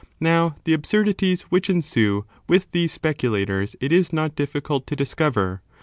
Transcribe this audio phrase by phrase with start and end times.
[0.19, 5.61] Now, the absurdities which ensue with these speculators it is not difficult to discover.